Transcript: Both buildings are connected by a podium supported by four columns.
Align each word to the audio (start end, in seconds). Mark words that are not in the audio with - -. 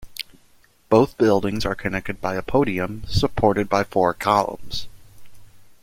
Both 0.89 1.15
buildings 1.19 1.63
are 1.63 1.75
connected 1.75 2.19
by 2.19 2.33
a 2.33 2.41
podium 2.41 3.03
supported 3.07 3.69
by 3.69 3.83
four 3.83 4.15
columns. 4.15 4.87